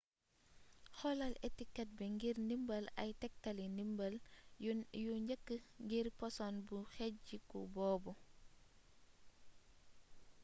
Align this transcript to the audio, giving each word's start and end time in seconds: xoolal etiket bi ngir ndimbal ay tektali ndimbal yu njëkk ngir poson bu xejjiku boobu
xoolal 0.99 1.33
etiket 1.47 1.89
bi 1.97 2.05
ngir 2.15 2.35
ndimbal 2.45 2.85
ay 3.01 3.11
tektali 3.21 3.65
ndimbal 3.69 4.15
yu 5.03 5.11
njëkk 5.23 5.47
ngir 5.85 6.07
poson 6.19 6.55
bu 6.67 6.77
xejjiku 6.93 7.59
boobu 7.75 8.11